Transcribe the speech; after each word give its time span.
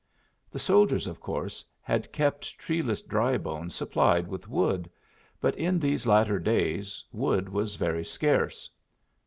The 0.49 0.57
soldiers, 0.57 1.05
of 1.05 1.19
course, 1.19 1.63
had 1.79 2.11
kept 2.11 2.57
treeless 2.57 3.03
Drybone 3.03 3.69
supplied 3.69 4.27
with 4.27 4.47
wood. 4.49 4.89
But 5.39 5.53
in 5.55 5.77
these 5.77 6.07
latter 6.07 6.39
days 6.39 7.05
wood 7.11 7.47
was 7.49 7.75
very 7.75 8.03
scarce. 8.03 8.67